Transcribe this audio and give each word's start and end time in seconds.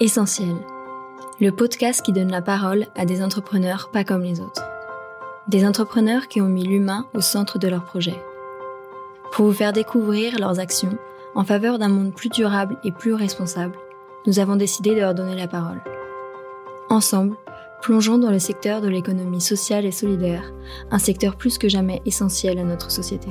Essentiel, 0.00 0.56
le 1.40 1.50
podcast 1.50 2.02
qui 2.02 2.12
donne 2.12 2.30
la 2.30 2.42
parole 2.42 2.86
à 2.94 3.04
des 3.04 3.22
entrepreneurs 3.22 3.90
pas 3.92 4.04
comme 4.04 4.22
les 4.22 4.40
autres. 4.40 4.64
Des 5.48 5.66
entrepreneurs 5.66 6.28
qui 6.28 6.40
ont 6.40 6.48
mis 6.48 6.64
l'humain 6.64 7.06
au 7.14 7.20
centre 7.20 7.58
de 7.58 7.68
leur 7.68 7.84
projet. 7.84 8.22
Pour 9.32 9.46
vous 9.46 9.52
faire 9.52 9.72
découvrir 9.72 10.38
leurs 10.38 10.60
actions 10.60 10.96
en 11.34 11.44
faveur 11.44 11.78
d'un 11.78 11.88
monde 11.88 12.14
plus 12.14 12.28
durable 12.28 12.76
et 12.84 12.92
plus 12.92 13.14
responsable, 13.14 13.76
nous 14.26 14.38
avons 14.38 14.56
décidé 14.56 14.94
de 14.94 15.00
leur 15.00 15.14
donner 15.14 15.34
la 15.34 15.48
parole. 15.48 15.82
Ensemble, 16.90 17.36
plongeons 17.80 18.18
dans 18.18 18.30
le 18.30 18.38
secteur 18.38 18.80
de 18.80 18.88
l'économie 18.88 19.40
sociale 19.40 19.84
et 19.84 19.92
solidaire, 19.92 20.52
un 20.90 20.98
secteur 20.98 21.36
plus 21.36 21.58
que 21.58 21.68
jamais 21.68 22.02
essentiel 22.06 22.58
à 22.58 22.64
notre 22.64 22.90
société. 22.90 23.28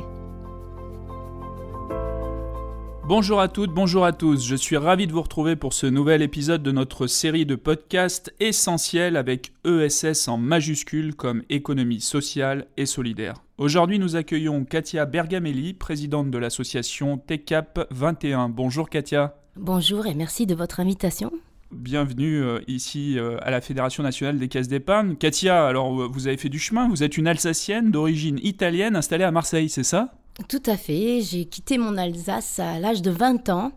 Bonjour 3.13 3.41
à 3.41 3.49
toutes, 3.49 3.71
bonjour 3.71 4.05
à 4.05 4.13
tous. 4.13 4.47
Je 4.47 4.55
suis 4.55 4.77
ravi 4.77 5.05
de 5.05 5.11
vous 5.11 5.21
retrouver 5.21 5.57
pour 5.57 5.73
ce 5.73 5.85
nouvel 5.85 6.21
épisode 6.21 6.63
de 6.63 6.71
notre 6.71 7.07
série 7.07 7.45
de 7.45 7.55
podcasts 7.55 8.33
essentiels 8.39 9.17
avec 9.17 9.51
ESS 9.65 10.29
en 10.29 10.37
majuscule 10.37 11.13
comme 11.13 11.43
économie 11.49 11.99
sociale 11.99 12.67
et 12.77 12.85
solidaire. 12.85 13.33
Aujourd'hui, 13.57 13.99
nous 13.99 14.15
accueillons 14.15 14.63
Katia 14.63 15.05
Bergamelli, 15.05 15.73
présidente 15.73 16.31
de 16.31 16.37
l'association 16.37 17.17
TECAP 17.17 17.85
21. 17.91 18.47
Bonjour 18.47 18.89
Katia. 18.89 19.35
Bonjour 19.57 20.07
et 20.07 20.13
merci 20.13 20.45
de 20.45 20.55
votre 20.55 20.79
invitation. 20.79 21.33
Bienvenue 21.69 22.41
euh, 22.41 22.59
ici 22.69 23.19
euh, 23.19 23.35
à 23.41 23.51
la 23.51 23.59
Fédération 23.59 24.03
nationale 24.03 24.39
des 24.39 24.47
caisses 24.47 24.69
d'épargne. 24.69 25.17
Katia, 25.17 25.67
alors 25.67 26.09
vous 26.09 26.27
avez 26.27 26.37
fait 26.37 26.47
du 26.47 26.59
chemin, 26.59 26.87
vous 26.87 27.03
êtes 27.03 27.17
une 27.17 27.27
Alsacienne 27.27 27.91
d'origine 27.91 28.39
italienne 28.41 28.95
installée 28.95 29.25
à 29.25 29.31
Marseille, 29.31 29.67
c'est 29.67 29.83
ça? 29.83 30.13
Tout 30.47 30.63
à 30.65 30.77
fait, 30.77 31.21
j'ai 31.21 31.45
quitté 31.45 31.77
mon 31.77 31.97
Alsace 31.97 32.59
à 32.59 32.79
l'âge 32.79 33.01
de 33.01 33.11
20 33.11 33.49
ans 33.49 33.71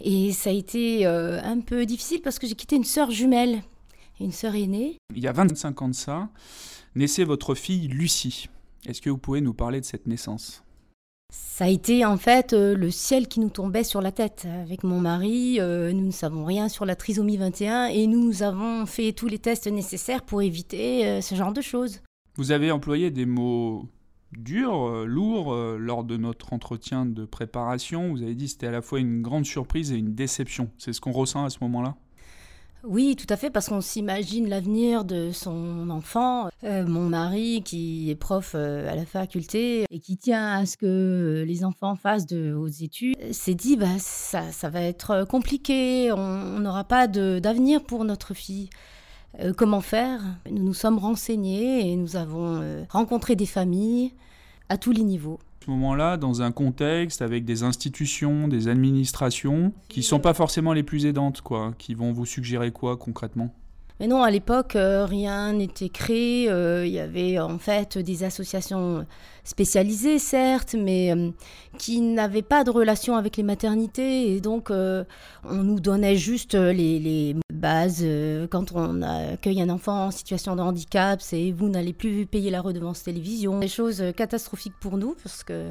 et 0.00 0.32
ça 0.32 0.50
a 0.50 0.52
été 0.52 1.06
un 1.06 1.60
peu 1.60 1.86
difficile 1.86 2.20
parce 2.20 2.38
que 2.38 2.46
j'ai 2.46 2.56
quitté 2.56 2.76
une 2.76 2.84
sœur 2.84 3.10
jumelle, 3.10 3.62
une 4.20 4.32
sœur 4.32 4.54
aînée. 4.54 4.98
Il 5.14 5.22
y 5.22 5.28
a 5.28 5.32
25 5.32 5.82
ans 5.82 5.88
de 5.88 5.94
ça, 5.94 6.28
naissait 6.94 7.24
votre 7.24 7.54
fille 7.54 7.88
Lucie. 7.88 8.48
Est-ce 8.86 9.00
que 9.00 9.08
vous 9.08 9.18
pouvez 9.18 9.40
nous 9.40 9.54
parler 9.54 9.80
de 9.80 9.86
cette 9.86 10.06
naissance? 10.06 10.64
Ça 11.32 11.64
a 11.64 11.68
été 11.68 12.04
en 12.04 12.16
fait 12.16 12.52
euh, 12.52 12.76
le 12.76 12.90
ciel 12.90 13.28
qui 13.28 13.40
nous 13.40 13.48
tombait 13.48 13.84
sur 13.84 14.00
la 14.00 14.12
tête. 14.12 14.46
Avec 14.62 14.84
mon 14.84 15.00
mari, 15.00 15.56
euh, 15.58 15.92
nous 15.92 16.06
ne 16.06 16.12
savons 16.12 16.44
rien 16.44 16.68
sur 16.68 16.84
la 16.84 16.96
trisomie 16.96 17.36
21 17.36 17.86
et 17.86 18.06
nous 18.06 18.42
avons 18.42 18.86
fait 18.86 19.12
tous 19.12 19.26
les 19.26 19.38
tests 19.38 19.66
nécessaires 19.66 20.22
pour 20.22 20.42
éviter 20.42 21.06
euh, 21.06 21.20
ce 21.20 21.34
genre 21.34 21.52
de 21.52 21.60
choses. 21.60 22.00
Vous 22.36 22.52
avez 22.52 22.70
employé 22.70 23.10
des 23.10 23.26
mots 23.26 23.86
durs, 24.38 25.04
lourds 25.06 25.54
lors 25.78 26.04
de 26.04 26.16
notre 26.16 26.52
entretien 26.52 27.06
de 27.06 27.24
préparation. 27.24 28.12
Vous 28.12 28.22
avez 28.22 28.34
dit 28.34 28.46
que 28.46 28.52
c'était 28.52 28.66
à 28.66 28.72
la 28.72 28.82
fois 28.82 29.00
une 29.00 29.22
grande 29.22 29.46
surprise 29.46 29.92
et 29.92 29.96
une 29.96 30.14
déception. 30.14 30.70
C'est 30.78 30.92
ce 30.92 31.00
qu'on 31.00 31.12
ressent 31.12 31.44
à 31.44 31.50
ce 31.50 31.58
moment-là? 31.62 31.96
Oui, 32.86 33.16
tout 33.16 33.26
à 33.30 33.38
fait, 33.38 33.48
parce 33.48 33.70
qu'on 33.70 33.80
s'imagine 33.80 34.46
l'avenir 34.46 35.06
de 35.06 35.30
son 35.32 35.88
enfant. 35.88 36.50
Euh, 36.64 36.86
mon 36.86 37.08
mari, 37.08 37.62
qui 37.64 38.10
est 38.10 38.14
prof 38.14 38.52
euh, 38.54 38.92
à 38.92 38.94
la 38.94 39.06
faculté 39.06 39.86
et 39.90 40.00
qui 40.00 40.18
tient 40.18 40.52
à 40.52 40.66
ce 40.66 40.76
que 40.76 41.44
les 41.46 41.64
enfants 41.64 41.96
fassent 41.96 42.26
de 42.26 42.52
hautes 42.52 42.82
études, 42.82 43.16
s'est 43.32 43.54
dit 43.54 43.76
bah, 43.76 43.86
ça, 43.98 44.52
ça 44.52 44.68
va 44.68 44.82
être 44.82 45.24
compliqué, 45.24 46.12
on 46.12 46.58
n'aura 46.58 46.84
pas 46.84 47.08
d'avenir 47.08 47.82
pour 47.82 48.04
notre 48.04 48.34
fille. 48.34 48.68
Euh, 49.40 49.52
comment 49.52 49.80
faire? 49.80 50.20
Nous 50.50 50.62
nous 50.62 50.74
sommes 50.74 50.98
renseignés 50.98 51.90
et 51.90 51.96
nous 51.96 52.16
avons 52.16 52.84
rencontré 52.88 53.36
des 53.36 53.46
familles 53.46 54.12
à 54.68 54.78
tous 54.78 54.92
les 54.92 55.02
niveaux. 55.02 55.38
Ce 55.64 55.70
moment-là 55.70 56.18
dans 56.18 56.42
un 56.42 56.52
contexte 56.52 57.22
avec 57.22 57.46
des 57.46 57.62
institutions, 57.62 58.48
des 58.48 58.68
administrations 58.68 59.72
qui 59.88 60.02
sont 60.02 60.20
pas 60.20 60.34
forcément 60.34 60.74
les 60.74 60.82
plus 60.82 61.06
aidantes, 61.06 61.40
quoi, 61.40 61.72
qui 61.78 61.94
vont 61.94 62.12
vous 62.12 62.26
suggérer 62.26 62.70
quoi 62.70 62.98
concrètement? 62.98 63.50
Mais 64.00 64.08
non, 64.08 64.24
à 64.24 64.30
l'époque, 64.30 64.74
euh, 64.74 65.06
rien 65.06 65.52
n'était 65.52 65.88
créé. 65.88 66.50
Euh, 66.50 66.84
il 66.84 66.92
y 66.92 66.98
avait 66.98 67.38
en 67.38 67.58
fait 67.58 67.96
des 67.96 68.24
associations 68.24 69.06
spécialisées, 69.44 70.18
certes, 70.18 70.74
mais 70.76 71.12
euh, 71.12 71.30
qui 71.78 72.00
n'avaient 72.00 72.42
pas 72.42 72.64
de 72.64 72.70
relation 72.70 73.14
avec 73.14 73.36
les 73.36 73.44
maternités. 73.44 74.34
Et 74.34 74.40
donc, 74.40 74.70
on 74.70 75.04
nous 75.44 75.78
donnait 75.78 76.16
juste 76.16 76.54
les, 76.54 77.36
bases. 77.52 78.04
quand 78.50 78.72
on 78.74 79.00
accueille 79.02 79.62
un 79.62 79.68
enfant 79.68 80.06
en 80.06 80.10
situation 80.10 80.56
de 80.56 80.60
handicap, 80.60 81.20
c'est 81.22 81.52
vous 81.52 81.68
n'allez 81.68 81.92
plus 81.92 82.26
payer 82.26 82.50
la 82.50 82.60
redevance 82.60 83.04
télévision. 83.04 83.60
Des 83.60 83.68
choses 83.68 84.02
catastrophiques 84.16 84.74
pour 84.80 84.96
nous, 84.96 85.14
parce 85.22 85.44
que 85.44 85.70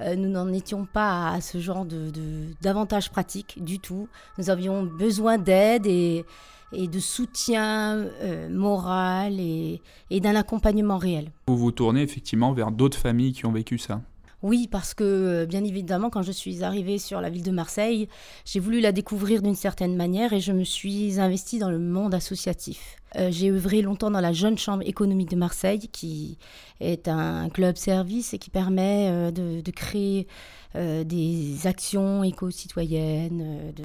nous 0.00 0.28
n'en 0.28 0.52
étions 0.52 0.86
pas 0.86 1.32
à 1.32 1.40
ce 1.40 1.58
genre 1.58 1.84
d'avantages 1.84 3.08
de, 3.08 3.12
pratiques 3.12 3.62
du 3.62 3.78
tout. 3.78 4.08
Nous 4.38 4.48
avions 4.48 4.84
besoin 4.84 5.36
d'aide 5.38 5.86
et 5.86 6.24
et 6.72 6.88
de 6.88 6.98
soutien 6.98 7.96
euh, 8.22 8.48
moral 8.48 9.40
et, 9.40 9.80
et 10.10 10.20
d'un 10.20 10.34
accompagnement 10.34 10.98
réel. 10.98 11.30
Vous 11.46 11.56
vous 11.56 11.72
tournez 11.72 12.02
effectivement 12.02 12.52
vers 12.52 12.70
d'autres 12.70 12.98
familles 12.98 13.32
qui 13.32 13.46
ont 13.46 13.52
vécu 13.52 13.78
ça 13.78 14.00
oui, 14.42 14.68
parce 14.70 14.94
que 14.94 15.04
euh, 15.04 15.46
bien 15.46 15.64
évidemment, 15.64 16.10
quand 16.10 16.22
je 16.22 16.32
suis 16.32 16.62
arrivée 16.62 16.98
sur 16.98 17.20
la 17.20 17.30
ville 17.30 17.42
de 17.42 17.50
Marseille, 17.50 18.08
j'ai 18.44 18.60
voulu 18.60 18.80
la 18.80 18.92
découvrir 18.92 19.42
d'une 19.42 19.54
certaine 19.54 19.96
manière 19.96 20.32
et 20.32 20.40
je 20.40 20.52
me 20.52 20.64
suis 20.64 21.18
investie 21.18 21.58
dans 21.58 21.70
le 21.70 21.78
monde 21.78 22.14
associatif. 22.14 22.96
Euh, 23.16 23.30
j'ai 23.30 23.50
œuvré 23.50 23.82
longtemps 23.82 24.10
dans 24.10 24.20
la 24.20 24.32
Jeune 24.32 24.58
Chambre 24.58 24.82
économique 24.86 25.30
de 25.30 25.36
Marseille, 25.36 25.88
qui 25.88 26.38
est 26.80 27.08
un 27.08 27.48
club 27.48 27.76
service 27.76 28.34
et 28.34 28.38
qui 28.38 28.50
permet 28.50 29.32
de, 29.32 29.60
de, 29.60 29.70
créer 29.70 30.26
des 30.74 31.66
actions 31.66 32.22
éco-citoyennes, 32.22 33.72
de 33.74 33.84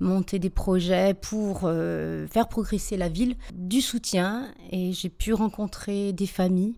monter 0.00 0.38
des 0.38 0.50
projets 0.50 1.14
pour 1.14 1.62
euh, 1.64 2.26
faire 2.26 2.48
progresser 2.48 2.96
la 2.96 3.08
ville, 3.08 3.36
du 3.54 3.80
soutien 3.80 4.48
et 4.70 4.92
j'ai 4.92 5.08
pu 5.08 5.32
rencontrer 5.32 6.12
des 6.12 6.26
familles 6.26 6.76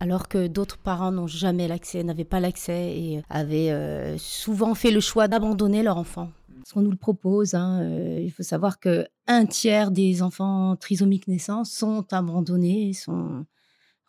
alors 0.00 0.28
que 0.28 0.46
d'autres 0.46 0.78
parents 0.78 1.12
n'ont 1.12 1.26
jamais 1.26 1.68
l'accès, 1.68 2.02
n'avaient 2.02 2.24
pas 2.24 2.40
l'accès 2.40 2.96
et 2.96 3.22
avaient 3.30 3.70
euh, 3.70 4.18
souvent 4.18 4.74
fait 4.74 4.90
le 4.90 5.00
choix 5.00 5.28
d'abandonner 5.28 5.82
leur 5.82 5.96
enfant. 5.96 6.30
Ce 6.64 6.74
qu'on 6.74 6.82
nous 6.82 6.90
le 6.90 6.96
propose, 6.96 7.54
hein, 7.54 7.80
euh, 7.82 8.20
il 8.20 8.30
faut 8.30 8.42
savoir 8.42 8.80
que 8.80 9.06
un 9.26 9.46
tiers 9.46 9.90
des 9.90 10.22
enfants 10.22 10.76
trisomiques 10.76 11.28
naissants 11.28 11.64
sont 11.64 12.04
abandonnés, 12.12 12.92
sont 12.92 13.46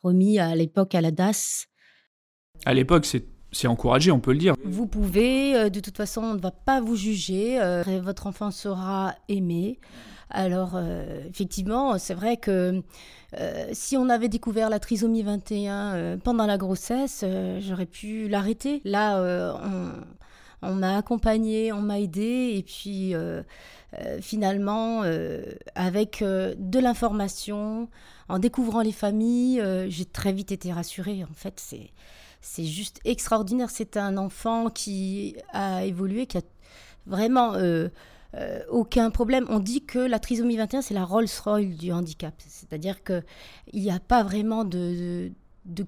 remis 0.01 0.39
à 0.39 0.55
l'époque 0.55 0.95
à 0.95 1.01
la 1.01 1.11
DAS. 1.11 1.67
À 2.65 2.73
l'époque, 2.73 3.05
c'est 3.05 3.25
c'est 3.51 3.67
encouragé, 3.67 4.11
on 4.11 4.19
peut 4.19 4.33
le 4.33 4.39
dire. 4.39 4.55
Vous 4.63 4.87
pouvez, 4.87 5.55
euh, 5.55 5.69
de 5.69 5.79
toute 5.79 5.97
façon, 5.97 6.21
on 6.21 6.33
ne 6.33 6.39
va 6.39 6.51
pas 6.51 6.81
vous 6.81 6.95
juger, 6.95 7.61
euh, 7.61 7.83
votre 8.03 8.27
enfant 8.27 8.51
sera 8.51 9.15
aimé. 9.29 9.79
Alors, 10.29 10.71
euh, 10.75 11.21
effectivement, 11.29 11.97
c'est 11.97 12.13
vrai 12.13 12.37
que 12.37 12.83
si 13.71 13.97
on 13.97 14.09
avait 14.09 14.29
découvert 14.29 14.69
la 14.69 14.79
trisomie 14.79 15.21
21 15.21 16.17
pendant 16.23 16.45
la 16.45 16.57
grossesse, 16.57 17.23
j'aurais 17.59 17.85
pu 17.85 18.27
l'arrêter. 18.27 18.81
Là, 18.83 19.53
on, 20.61 20.73
m'a 20.75 20.97
accompagné, 20.97 21.71
on 21.71 21.81
m'a 21.81 21.99
aidé, 21.99 22.55
et 22.57 22.63
puis 22.63 23.13
finalement, 24.21 25.03
avec 25.75 26.23
de 26.23 26.79
l'information, 26.79 27.89
en 28.27 28.39
découvrant 28.39 28.81
les 28.81 28.93
familles, 28.93 29.61
j'ai 29.89 30.05
très 30.05 30.31
vite 30.31 30.51
été 30.51 30.71
rassurée. 30.71 31.23
En 31.23 31.33
fait, 31.33 31.53
c'est 31.57 31.91
c'est 32.41 32.65
juste 32.65 32.99
extraordinaire. 33.05 33.69
C'est 33.69 33.97
un 33.97 34.17
enfant 34.17 34.69
qui 34.69 35.35
a 35.51 35.85
évolué, 35.85 36.25
qui 36.27 36.37
a 36.37 36.41
vraiment 37.05 37.53
euh, 37.53 37.89
euh, 38.35 38.61
aucun 38.69 39.09
problème. 39.09 39.45
On 39.49 39.59
dit 39.59 39.83
que 39.83 39.99
la 39.99 40.19
trisomie 40.19 40.57
21, 40.57 40.81
c'est 40.81 40.93
la 40.93 41.05
Rolls-Royce 41.05 41.77
du 41.77 41.91
handicap. 41.91 42.33
C'est-à-dire 42.47 43.03
qu'il 43.03 43.23
n'y 43.73 43.91
a 43.91 43.99
pas 43.99 44.23
vraiment 44.23 44.65
de, 44.65 45.31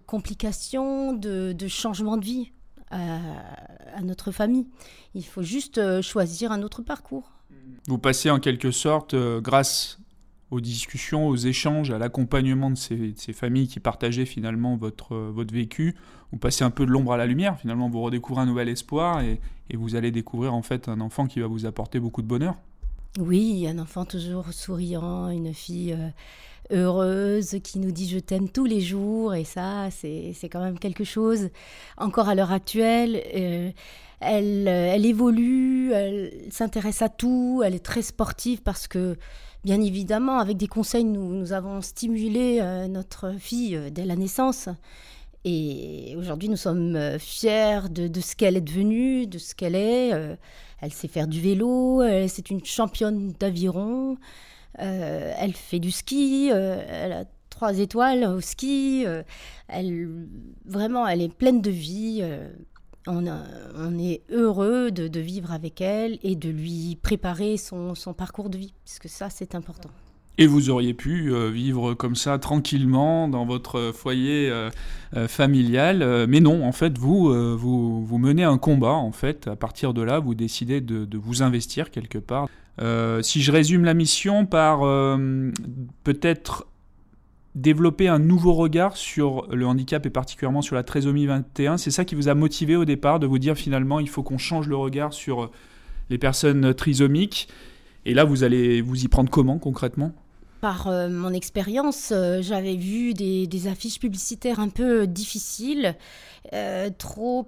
complications, 0.05 1.13
de, 1.13 1.53
de 1.53 1.67
changement 1.67 2.17
de 2.17 2.25
vie 2.25 2.51
à, 2.91 4.01
notre 4.01 4.31
famille. 4.31 4.67
Il 5.13 5.25
faut 5.25 5.43
juste 5.43 5.77
euh, 5.77 6.01
choisir 6.01 6.51
un 6.51 6.63
autre 6.63 6.81
parcours. 6.81 7.31
Vous 7.87 7.97
passez 7.97 8.29
en 8.29 8.39
quelque 8.39 8.71
sorte, 8.71 9.15
grâce 9.41 9.99
aux 10.51 10.61
discussions, 10.61 11.27
aux 11.27 11.35
échanges, 11.35 11.91
à 11.91 11.97
l'accompagnement 11.97 12.71
de 12.71 12.75
ces, 12.75 13.33
familles 13.33 13.67
qui 13.67 13.79
partageaient 13.79 14.25
finalement 14.25 14.75
votre, 14.75 15.15
votre 15.15 15.53
vécu. 15.53 15.95
Vous 16.31 16.37
passez 16.37 16.63
un 16.63 16.71
peu 16.71 16.85
de 16.85 16.91
l'ombre 16.91 17.13
à 17.13 17.17
la 17.17 17.25
lumière, 17.25 17.59
finalement 17.59 17.89
vous 17.89 18.01
redécouvrez 18.01 18.41
un 18.41 18.45
nouvel 18.45 18.69
espoir 18.69 19.21
et, 19.21 19.39
vous 19.71 19.95
allez 19.95 20.09
découvrir 20.09 20.55
en 20.55 20.63
fait 20.63 20.89
un 20.89 20.99
enfant 20.99 21.27
qui 21.27 21.39
va 21.41 21.45
vous 21.45 21.67
apporter 21.67 21.99
beaucoup 21.99 22.23
de 22.23 22.27
bonheur. 22.27 22.55
Oui, 23.19 23.67
un 23.67 23.77
enfant 23.77 24.03
toujours 24.03 24.51
souriant, 24.51 25.29
une 25.29 25.53
fille 25.53 25.93
euh, 25.93 26.09
heureuse 26.71 27.57
qui 27.63 27.77
nous 27.77 27.91
dit 27.91 28.09
je 28.09 28.17
t'aime 28.17 28.49
tous 28.49 28.65
les 28.65 28.81
jours 28.81 29.35
et 29.35 29.43
ça 29.43 29.89
c'est 29.91 30.33
quand 30.51 30.63
même 30.63 30.79
quelque 30.79 31.03
chose 31.03 31.49
encore 31.97 32.29
à 32.29 32.35
l'heure 32.35 32.51
actuelle. 32.51 33.21
Euh, 33.35 33.69
elle, 34.21 34.67
elle 34.67 35.05
évolue, 35.05 35.91
elle 35.93 36.33
s'intéresse 36.49 37.03
à 37.03 37.09
tout, 37.09 37.61
elle 37.63 37.75
est 37.75 37.85
très 37.85 38.01
sportive 38.01 38.63
parce 38.63 38.87
que 38.87 39.17
Bien 39.65 39.81
évidemment, 39.81 40.39
avec 40.39 40.55
des 40.55 40.67
conseils, 40.67 41.03
nous, 41.03 41.33
nous 41.33 41.51
avons 41.51 41.81
stimulé 41.81 42.59
euh, 42.61 42.87
notre 42.87 43.33
fille 43.37 43.75
euh, 43.75 43.89
dès 43.89 44.05
la 44.05 44.15
naissance. 44.15 44.69
Et 45.43 46.15
aujourd'hui, 46.17 46.47
nous 46.47 46.55
sommes 46.55 46.97
fiers 47.19 47.89
de, 47.89 48.21
ce 48.21 48.37
qu'elle 48.37 48.55
est 48.55 48.61
devenue, 48.61 49.27
de 49.27 49.37
ce 49.37 49.55
qu'elle 49.55 49.75
est. 49.75 50.09
elle 50.81 50.91
sait 50.91 51.07
faire 51.07 51.27
du 51.27 51.39
vélo, 51.39 52.03
c'est 52.27 52.49
une 52.49 52.63
championne 52.65 53.31
d'aviron, 53.39 54.17
elle 54.77 55.53
fait 55.53 55.79
du 55.79 55.91
ski, 55.91 56.49
elle 56.51 57.13
a 57.13 57.23
trois 57.49 57.79
étoiles 57.79 58.25
au 58.25 58.41
ski. 58.41 59.05
elle, 59.69 60.27
vraiment, 60.65 61.07
elle 61.07 61.21
est 61.21 61.33
pleine 61.33 61.61
de 61.61 61.71
vie 61.71 62.21
on, 63.11 63.99
est 63.99 64.21
heureux 64.31 64.91
de, 64.91 65.19
vivre 65.19 65.51
avec 65.51 65.81
elle 65.81 66.19
et 66.23 66.35
de 66.35 66.49
lui 66.49 66.97
préparer 67.01 67.57
son, 67.57 67.93
parcours 68.17 68.49
de 68.49 68.57
vie, 68.57 68.73
puisque 68.85 69.09
ça, 69.09 69.29
c'est 69.29 69.55
important. 69.55 69.89
Et 70.37 70.47
vous 70.47 70.69
auriez 70.69 70.93
pu 70.93 71.33
euh, 71.33 71.49
vivre 71.49 71.95
comme 71.95 72.15
ça 72.15 72.39
tranquillement 72.39 73.27
dans 73.27 73.45
votre 73.45 73.91
foyer 73.93 74.49
euh, 74.49 74.69
euh, 75.17 75.27
familial, 75.27 76.27
mais 76.29 76.39
non, 76.39 76.65
en 76.65 76.71
fait, 76.71 76.97
vous, 76.97 77.57
vous, 77.57 78.17
menez 78.17 78.43
un 78.43 78.57
combat. 78.57 78.93
En 78.93 79.11
fait, 79.11 79.47
à 79.47 79.55
partir 79.55 79.93
de 79.93 80.01
là, 80.01 80.19
vous 80.19 80.35
décidez 80.35 80.79
de, 80.79 81.03
de 81.03 81.17
vous 81.17 81.43
investir 81.43 81.91
quelque 81.91 82.19
part. 82.19 82.47
si 83.21 83.41
je 83.41 83.51
résume 83.51 83.83
la 83.83 83.93
mission 83.93 84.45
par 84.45 84.79
peut-être 86.03 86.65
développer 87.55 88.07
un 88.07 88.19
nouveau 88.19 88.53
regard 88.53 88.95
sur 88.95 89.47
le 89.51 89.65
handicap 89.65 90.05
et 90.05 90.09
particulièrement 90.09 90.61
sur 90.61 90.75
la 90.75 90.83
trisomie 90.83 91.25
21. 91.25 91.77
C'est 91.77 91.91
ça 91.91 92.05
qui 92.05 92.15
vous 92.15 92.27
a 92.29 92.35
motivé 92.35 92.75
au 92.75 92.85
départ 92.85 93.19
de 93.19 93.27
vous 93.27 93.39
dire 93.39 93.55
finalement 93.55 93.99
il 93.99 94.09
faut 94.09 94.23
qu'on 94.23 94.37
change 94.37 94.67
le 94.67 94.75
regard 94.75 95.13
sur 95.13 95.51
les 96.09 96.17
personnes 96.17 96.73
trisomiques. 96.73 97.47
Et 98.05 98.13
là, 98.13 98.23
vous 98.23 98.43
allez 98.43 98.81
vous 98.81 99.03
y 99.03 99.07
prendre 99.07 99.29
comment 99.29 99.57
concrètement? 99.57 100.13
Par 100.61 100.87
euh, 100.87 101.07
mon 101.07 101.31
expérience, 101.31 102.11
euh, 102.11 102.41
j'avais 102.41 102.75
vu 102.75 103.13
des, 103.13 103.67
affiches 103.67 103.99
publicitaires 103.99 104.59
un 104.59 104.67
peu 104.67 105.07
difficiles, 105.07 105.95
euh, 106.51 106.89
trop 106.97 107.47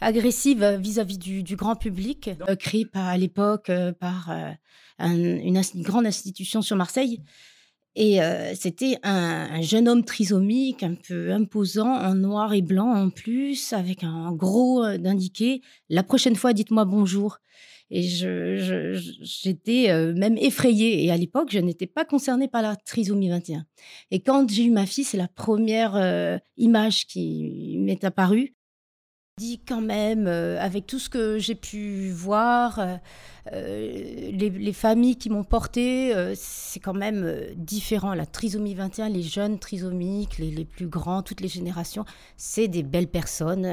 agressives 0.00 0.64
vis-à-vis 0.80 1.18
du, 1.18 1.56
grand 1.56 1.76
public, 1.76 2.30
créées 2.58 2.88
à 2.94 3.16
l'époque 3.16 3.70
par 4.00 4.32
une, 4.98 5.62
grande 5.76 6.06
institution 6.06 6.60
sur 6.60 6.76
Marseille. 6.76 7.20
Et 7.94 8.20
c'était 8.54 8.96
un, 9.02 9.60
jeune 9.60 9.86
homme 9.86 10.04
trisomique, 10.04 10.82
un 10.82 10.94
peu 10.94 11.30
imposant, 11.32 11.92
en 11.92 12.14
noir 12.14 12.54
et 12.54 12.62
blanc 12.62 12.90
en 12.90 13.10
plus, 13.10 13.74
avec 13.74 14.02
un 14.02 14.32
gros 14.32 14.96
d'indiqué 14.96 15.60
La 15.90 16.02
prochaine 16.02 16.36
fois, 16.36 16.54
dites-moi 16.54 16.86
bonjour. 16.86 17.38
Et 17.90 18.00
j'étais 19.20 19.92
même 20.14 20.38
effrayée. 20.38 21.04
Et 21.04 21.10
à 21.10 21.18
l'époque, 21.18 21.50
je 21.52 21.58
n'étais 21.58 21.86
pas 21.86 22.06
concernée 22.06 22.48
par 22.48 22.62
la 22.62 22.76
trisomie 22.76 23.28
21. 23.28 23.66
Et 24.10 24.20
quand 24.20 24.50
j'ai 24.50 24.64
eu 24.64 24.70
ma 24.70 24.86
fille, 24.86 25.04
c'est 25.04 25.18
la 25.18 25.28
première 25.28 26.40
image 26.56 27.06
qui 27.06 27.76
m'est 27.78 28.04
apparue 28.04 28.54
dit 29.38 29.60
quand 29.66 29.80
même, 29.80 30.26
euh, 30.26 30.60
avec 30.60 30.86
tout 30.86 30.98
ce 30.98 31.08
que 31.08 31.38
j'ai 31.38 31.54
pu 31.54 32.10
voir, 32.10 32.78
euh, 32.78 32.96
euh, 33.52 34.30
les, 34.30 34.72
familles 34.74 35.16
qui 35.16 35.30
m'ont 35.30 35.42
porté, 35.42 36.12
c'est 36.34 36.80
quand 36.80 36.94
même 36.94 37.26
différent. 37.56 38.14
La 38.14 38.26
trisomie 38.26 38.74
21, 38.74 39.08
les 39.08 39.22
jeunes 39.22 39.58
trisomiques, 39.58 40.38
les, 40.38 40.64
plus 40.64 40.86
grands, 40.86 41.22
toutes 41.22 41.40
les 41.40 41.48
générations, 41.48 42.04
c'est 42.36 42.68
des 42.68 42.82
belles 42.82 43.08
personnes. 43.08 43.64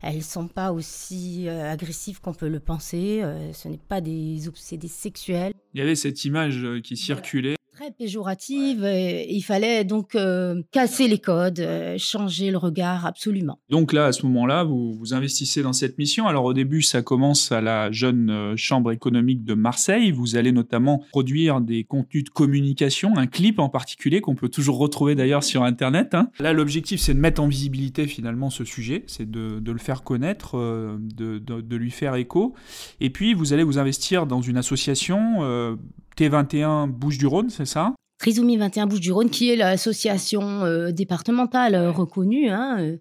elles 0.00 0.16
ne 0.16 0.22
sont 0.22 0.48
pas 0.48 0.72
aussi 0.72 1.48
agressives 1.48 2.20
qu'on 2.20 2.34
peut 2.34 2.48
le 2.48 2.60
penser. 2.60 3.22
ce 3.52 3.68
n'est 3.68 3.78
pas 3.78 4.00
des 4.00 4.48
obsédés 4.48 4.88
sexuels. 4.88 5.52
Il 5.74 5.80
y 5.80 5.82
avait 5.82 5.96
cette 5.96 6.24
image 6.24 6.66
qui 6.82 6.96
circulait 6.96 7.56
très 7.74 7.90
péjorative. 7.90 8.84
il 8.84 9.42
fallait 9.42 9.84
donc 9.84 10.14
euh, 10.14 10.62
casser 10.70 11.08
les 11.08 11.18
codes, 11.18 11.58
euh, 11.58 11.96
changer 11.98 12.52
le 12.52 12.56
regard 12.56 13.04
absolument. 13.04 13.58
Donc 13.68 13.92
là, 13.92 14.06
à 14.06 14.12
ce 14.12 14.24
moment-là, 14.26 14.62
vous, 14.62 14.94
vous 14.94 15.12
investissez 15.12 15.62
dans 15.62 15.72
cette 15.72 15.98
mission. 15.98 16.28
Alors 16.28 16.44
au 16.44 16.52
début, 16.52 16.82
ça 16.82 17.02
commence 17.02 17.50
à 17.50 17.60
la 17.60 17.90
jeune 17.90 18.30
euh, 18.30 18.56
chambre 18.56 18.92
économique 18.92 19.44
de 19.44 19.54
Marseille. 19.54 20.12
Vous 20.12 20.36
allez 20.36 20.52
notamment 20.52 21.02
produire 21.10 21.60
des 21.60 21.82
contenus 21.82 22.24
de 22.24 22.30
communication, 22.30 23.16
un 23.16 23.26
clip 23.26 23.58
en 23.58 23.68
particulier 23.68 24.20
qu'on 24.20 24.36
peut 24.36 24.48
toujours 24.48 24.78
retrouver 24.78 25.16
d'ailleurs 25.16 25.42
sur 25.42 25.64
Internet. 25.64 26.14
Hein. 26.14 26.30
Là, 26.38 26.52
l'objectif, 26.52 27.00
c'est 27.00 27.14
de 27.14 27.20
mettre 27.20 27.42
en 27.42 27.48
visibilité 27.48 28.06
finalement 28.06 28.50
ce 28.50 28.64
sujet, 28.64 29.02
c'est 29.08 29.28
de, 29.28 29.60
le 29.64 29.78
faire 29.78 30.04
connaître, 30.04 30.56
de, 30.56 31.38
de, 31.38 31.76
lui 31.76 31.90
faire 31.90 32.14
écho. 32.14 32.54
Et 33.00 33.10
puis, 33.10 33.34
vous 33.34 33.52
allez 33.52 33.64
vous 33.64 33.78
investir 33.78 34.26
dans 34.26 34.40
une 34.40 34.56
association 34.56 35.76
T21 36.16 36.88
Bouches-du-Rhône, 36.88 37.50
c'est 37.50 37.66
ça? 37.66 37.94
Trisomie 38.18 38.56
21 38.56 38.86
Bouches-du-Rhône, 38.86 39.30
qui 39.30 39.50
est 39.50 39.56
l'association 39.56 40.64
euh, 40.64 40.92
départementale 40.92 41.74
euh, 41.74 41.90
reconnue, 41.90 42.48
hein, 42.48 42.78
euh, 42.80 42.98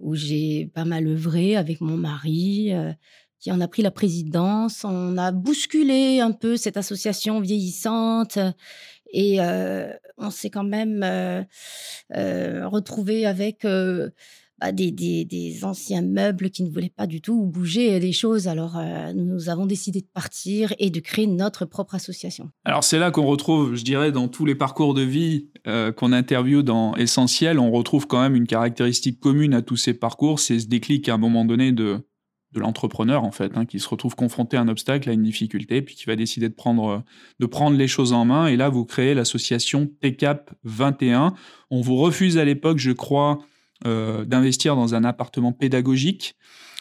où 0.00 0.14
j'ai 0.14 0.70
pas 0.74 0.84
mal 0.84 1.06
œuvré 1.06 1.56
avec 1.56 1.80
mon 1.80 1.96
mari, 1.96 2.72
qui 3.38 3.52
en 3.52 3.60
a 3.60 3.68
pris 3.68 3.82
la 3.82 3.92
présidence. 3.92 4.84
On 4.84 5.16
a 5.16 5.30
bousculé 5.30 6.20
un 6.20 6.32
peu 6.32 6.56
cette 6.56 6.76
association 6.76 7.40
vieillissante 7.40 8.38
et 9.12 9.38
on 10.18 10.30
s'est 10.30 10.50
quand 10.50 10.64
même 10.64 11.04
retrouvé 12.10 13.26
avec 13.26 13.64
des, 14.70 15.58
anciens 15.62 16.02
meubles 16.02 16.50
qui 16.50 16.62
ne 16.62 16.70
voulaient 16.70 16.92
pas 16.94 17.08
du 17.08 17.20
tout 17.20 17.44
bouger 17.46 17.98
les 17.98 18.12
choses. 18.12 18.46
Alors, 18.46 18.76
euh, 18.76 19.12
nous 19.12 19.48
avons 19.48 19.66
décidé 19.66 20.00
de 20.00 20.06
partir 20.06 20.72
et 20.78 20.90
de 20.90 21.00
créer 21.00 21.26
notre 21.26 21.64
propre 21.64 21.96
association. 21.96 22.50
Alors, 22.64 22.84
c'est 22.84 22.98
là 22.98 23.10
qu'on 23.10 23.26
retrouve, 23.26 23.74
je 23.74 23.82
dirais, 23.82 24.12
dans 24.12 24.28
tous 24.28 24.44
les 24.44 24.54
parcours 24.54 24.94
de 24.94 25.02
vie 25.02 25.48
euh, 25.66 25.90
qu'on 25.90 26.12
interviewe 26.12 26.62
dans 26.62 26.94
Essentiel, 26.94 27.58
on 27.58 27.72
retrouve 27.72 28.06
quand 28.06 28.20
même 28.20 28.36
une 28.36 28.46
caractéristique 28.46 29.18
commune 29.18 29.54
à 29.54 29.62
tous 29.62 29.76
ces 29.76 29.94
parcours, 29.94 30.38
c'est 30.38 30.60
ce 30.60 30.66
déclic 30.66 31.08
à 31.08 31.14
un 31.14 31.18
moment 31.18 31.44
donné 31.44 31.72
de, 31.72 32.04
de 32.52 32.60
l'entrepreneur, 32.60 33.24
en 33.24 33.30
fait, 33.32 33.56
hein, 33.56 33.64
qui 33.64 33.80
se 33.80 33.88
retrouve 33.88 34.14
confronté 34.14 34.56
à 34.56 34.60
un 34.60 34.68
obstacle, 34.68 35.08
à 35.08 35.12
une 35.12 35.22
difficulté, 35.22 35.82
puis 35.82 35.94
qui 35.94 36.04
va 36.04 36.16
décider 36.16 36.48
de 36.48 36.54
prendre, 36.54 37.02
de 37.40 37.46
prendre 37.46 37.76
les 37.76 37.88
choses 37.88 38.12
en 38.12 38.24
main. 38.24 38.46
Et 38.46 38.56
là, 38.56 38.68
vous 38.68 38.84
créez 38.84 39.14
l'association 39.14 39.90
TCAP 40.00 40.50
21. 40.64 41.34
On 41.70 41.80
vous 41.80 41.96
refuse 41.96 42.36
à 42.38 42.44
l'époque, 42.44 42.78
je 42.78 42.92
crois, 42.92 43.38
euh, 43.86 44.24
d'investir 44.24 44.76
dans 44.76 44.94
un 44.94 45.04
appartement 45.04 45.52
pédagogique. 45.52 46.34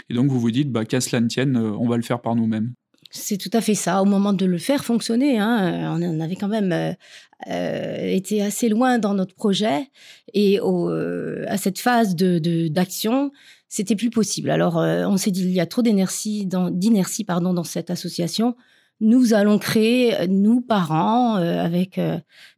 Et 0.10 0.14
donc 0.14 0.30
vous 0.30 0.40
vous 0.40 0.52
dites, 0.52 0.72
bah, 0.72 0.86
qu'à 0.86 1.02
cela 1.02 1.22
ne 1.22 1.28
tienne, 1.28 1.58
euh, 1.58 1.72
on 1.80 1.88
va 1.88 1.98
le 1.98 2.04
faire 2.04 2.22
par 2.22 2.36
nous-mêmes. 2.36 2.74
C'est 3.10 3.38
tout 3.38 3.50
à 3.54 3.62
fait 3.62 3.76
ça. 3.76 4.02
Au 4.02 4.06
moment 4.06 4.34
de 4.34 4.46
le 4.46 4.58
faire 4.58 4.86
fonctionner, 4.86 5.38
hein, 5.38 5.98
on 5.98 6.04
en 6.04 6.20
avait 6.22 6.36
quand 6.36 6.48
même 6.48 6.72
euh, 6.72 8.06
été 8.06 8.42
assez 8.42 8.70
loin 8.70 9.00
dans 9.00 9.14
notre 9.14 9.36
projet 9.36 9.90
et 10.34 10.60
à 10.60 11.58
cette 11.58 11.80
phase 11.80 12.16
de 12.16 12.70
d'action, 12.70 13.32
c'était 13.68 13.98
plus 13.98 14.12
possible. 14.12 14.50
Alors 14.50 14.78
on 14.78 15.18
s'est 15.18 15.32
dit 15.32 15.44
il 15.44 15.52
y 15.52 15.60
a 15.60 15.66
trop 15.66 15.82
d'inertie 15.82 16.46
dans 16.46 17.64
cette 17.66 17.90
association. 17.90 18.56
Nous 19.02 19.34
allons 19.34 19.60
créer 19.60 20.28
nous 20.30 20.62
parents 20.62 21.36
avec 21.36 22.00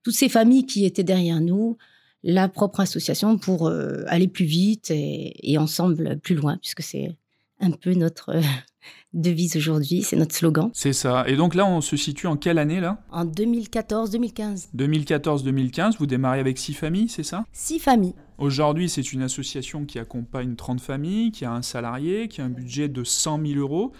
toutes 0.03 0.13
ces 0.13 0.29
familles 0.29 0.67
qui 0.67 0.85
étaient 0.85 1.03
derrière 1.03 1.41
nous 1.41 1.77
la 2.23 2.47
propre 2.47 2.79
association 2.79 3.37
pour 3.37 3.67
euh, 3.67 4.03
aller 4.07 4.27
plus 4.27 4.45
vite 4.45 4.91
et, 4.91 5.57
ensemble 5.57 6.17
plus 6.19 6.35
loin, 6.35 6.57
puisque 6.57 6.81
c'est 6.81 7.15
un 7.59 7.71
peu 7.71 7.93
notre 7.93 8.29
euh, 8.29 8.41
devise 9.13 9.55
aujourd'hui, 9.57 10.01
c'est 10.03 10.15
notre 10.15 10.33
slogan. 10.33 10.69
C'est 10.73 10.93
ça. 10.93 11.25
Et 11.27 11.35
donc 11.35 11.53
là, 11.53 11.65
on 11.65 11.81
se 11.81 11.97
situe 11.97 12.27
en 12.27 12.37
quelle 12.37 12.57
année 12.57 12.79
là? 12.79 13.01
En 13.11 13.25
2014-2015. 13.25 14.69
2014-2015, 14.75 15.97
vous 15.97 16.05
démarrez 16.05 16.39
avec 16.39 16.57
six 16.57 16.73
familles, 16.73 17.09
c'est 17.09 17.23
ça? 17.23 17.45
Six 17.51 17.79
familles. 17.79 18.15
Aujourd'hui, 18.37 18.89
c'est 18.89 19.13
une 19.13 19.21
association 19.21 19.85
qui 19.85 19.99
accompagne 19.99 20.55
30 20.55 20.81
familles, 20.81 21.31
qui 21.31 21.45
a 21.45 21.51
un 21.51 21.61
salarié, 21.61 22.27
qui 22.27 22.41
a 22.41 22.45
un 22.45 22.49
budget 22.49 22.87
de 22.89 23.03
100 23.03 23.45
000 23.45 23.59
euros. 23.59 23.91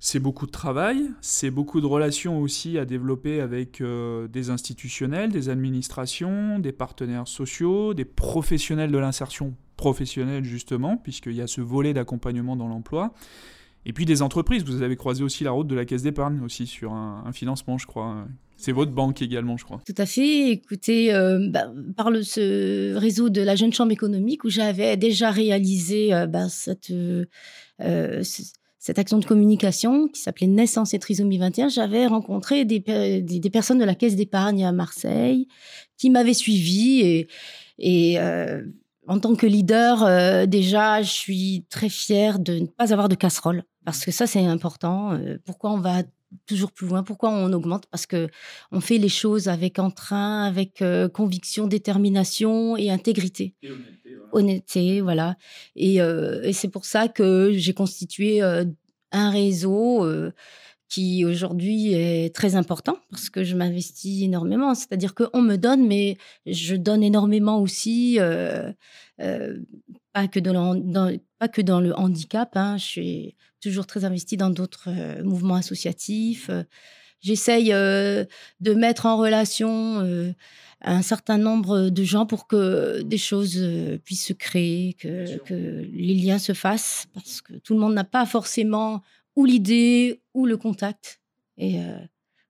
C'est 0.00 0.20
beaucoup 0.20 0.46
de 0.46 0.52
travail, 0.52 1.10
c'est 1.20 1.50
beaucoup 1.50 1.80
de 1.80 1.86
relations 1.86 2.40
aussi 2.40 2.78
à 2.78 2.84
développer 2.84 3.40
avec 3.40 3.80
euh, 3.80 4.28
des 4.28 4.50
institutionnels, 4.50 5.30
des 5.32 5.48
administrations, 5.48 6.60
des 6.60 6.70
partenaires 6.70 7.26
sociaux, 7.26 7.94
des 7.94 8.04
professionnels 8.04 8.92
de 8.92 8.98
l'insertion 8.98 9.56
professionnelle 9.76 10.44
justement, 10.44 10.96
puisqu'il 10.96 11.34
y 11.34 11.40
a 11.40 11.48
ce 11.48 11.60
volet 11.60 11.94
d'accompagnement 11.94 12.54
dans 12.54 12.68
l'emploi. 12.68 13.12
Et 13.86 13.92
puis 13.92 14.04
des 14.04 14.22
entreprises, 14.22 14.62
vous 14.64 14.82
avez 14.82 14.96
croisé 14.96 15.24
aussi 15.24 15.42
la 15.42 15.50
route 15.50 15.66
de 15.66 15.74
la 15.74 15.84
caisse 15.84 16.02
d'épargne 16.02 16.42
aussi 16.44 16.66
sur 16.66 16.92
un, 16.92 17.32
financement, 17.32 17.78
je 17.78 17.86
crois. 17.86 18.26
C'est 18.56 18.72
votre 18.72 18.92
banque 18.92 19.22
également, 19.22 19.56
je 19.56 19.64
crois. 19.64 19.80
Tout 19.86 19.94
à 19.96 20.06
fait. 20.06 20.50
Écoutez, 20.50 21.14
euh, 21.14 21.48
bah, 21.48 21.72
par 21.96 22.10
ce 22.22 22.94
réseau 22.94 23.30
de 23.30 23.40
la 23.40 23.56
Jeune 23.56 23.72
Chambre 23.72 23.92
économique 23.92 24.44
où 24.44 24.50
j'avais 24.50 24.96
déjà 24.96 25.30
réalisé 25.30 26.12
euh, 26.12 26.26
bah, 26.26 26.48
cette, 26.48 26.92
cette 28.88 28.98
action 28.98 29.18
de 29.18 29.26
communication 29.26 30.08
qui 30.08 30.18
s'appelait 30.18 30.46
Naissance 30.46 30.94
et 30.94 30.98
trisomie 30.98 31.36
21, 31.36 31.68
j'avais 31.68 32.06
rencontré 32.06 32.64
des, 32.64 32.80
des, 33.20 33.50
personnes 33.50 33.78
de 33.78 33.84
la 33.84 33.94
caisse 33.94 34.16
d'épargne 34.16 34.64
à 34.64 34.72
Marseille 34.72 35.46
qui 35.98 36.08
m'avaient 36.08 36.32
suivi 36.32 37.26
et, 37.78 38.18
euh, 38.18 38.62
en 39.06 39.20
tant 39.20 39.34
que 39.34 39.44
leader, 39.44 40.04
euh, 40.04 40.46
déjà, 40.46 41.02
je 41.02 41.10
suis 41.10 41.66
très 41.68 41.90
fière 41.90 42.38
de 42.38 42.60
ne 42.60 42.66
pas 42.66 42.94
avoir 42.94 43.10
de 43.10 43.14
casserole 43.14 43.62
parce 43.84 44.06
que 44.06 44.10
ça, 44.10 44.26
c'est 44.26 44.42
important. 44.42 45.12
Euh, 45.12 45.36
pourquoi 45.44 45.70
on 45.70 45.80
va 45.80 46.02
toujours 46.46 46.72
plus 46.72 46.86
loin 46.86 47.02
Pourquoi 47.02 47.28
on 47.28 47.52
augmente? 47.52 47.84
Parce 47.90 48.06
que 48.06 48.28
on 48.72 48.80
fait 48.80 48.96
les 48.96 49.10
choses 49.10 49.48
avec 49.48 49.78
entrain, 49.78 50.44
avec 50.44 50.82
conviction, 51.12 51.66
détermination 51.66 52.74
et 52.78 52.90
intégrité. 52.90 53.54
Voilà. 54.32 55.36
Et, 55.76 55.96
et 55.96 56.52
c'est 56.52 56.68
pour 56.68 56.84
ça 56.84 57.08
que 57.08 57.52
j'ai 57.54 57.74
constitué 57.74 58.40
un 58.40 59.30
réseau 59.30 60.04
qui 60.88 61.24
aujourd'hui 61.24 61.92
est 61.92 62.34
très 62.34 62.54
important 62.54 62.96
parce 63.10 63.28
que 63.28 63.44
je 63.44 63.54
m'investis 63.54 64.22
énormément. 64.22 64.74
C'est-à-dire 64.74 65.14
qu'on 65.14 65.42
me 65.42 65.56
donne, 65.56 65.86
mais 65.86 66.16
je 66.46 66.76
donne 66.76 67.02
énormément 67.02 67.60
aussi, 67.60 68.18
euh, 68.18 68.72
euh, 69.20 69.58
pas, 70.12 70.28
que 70.28 70.40
dans 70.40 70.72
le, 71.80 71.92
handicap. 71.98 72.56
Hein. 72.56 72.78
Je 72.78 72.84
suis 72.84 73.36
toujours 73.60 73.86
très 73.86 74.04
investie 74.04 74.36
dans 74.36 74.50
d'autres 74.50 74.88
euh, 74.88 75.22
mouvements 75.22 75.56
associatifs. 75.56 76.50
J'essaye 77.20 77.70
de 77.70 78.74
mettre 78.74 79.06
en 79.06 79.16
relation 79.16 80.32
un 80.80 81.02
certain 81.02 81.38
nombre 81.38 81.88
de 81.88 82.04
gens 82.04 82.24
pour 82.26 82.46
que 82.46 83.02
des 83.02 83.18
choses 83.18 83.60
puissent 84.04 84.26
se 84.26 84.32
créer, 84.32 84.94
que, 84.94 85.38
que 85.38 85.54
les 85.54 86.14
liens 86.14 86.38
se 86.38 86.52
fassent, 86.52 87.08
parce 87.14 87.40
que 87.40 87.54
tout 87.54 87.74
le 87.74 87.80
monde 87.80 87.94
n'a 87.94 88.04
pas 88.04 88.26
forcément 88.26 89.02
ou 89.34 89.44
l'idée 89.44 90.20
ou 90.34 90.46
le 90.46 90.56
contact. 90.56 91.20
Et 91.56 91.80
euh, 91.80 91.98